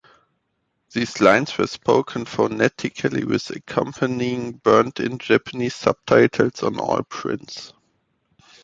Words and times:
These 0.95 1.21
lines 1.21 1.55
were 1.59 1.67
spoken 1.67 2.25
phonetically 2.25 3.23
with 3.23 3.51
accompanying 3.51 4.53
burnt-in 4.53 5.19
Japanese 5.19 5.75
subtitles 5.75 6.63
on 6.63 6.79
all 6.79 7.03
prints. 7.03 7.71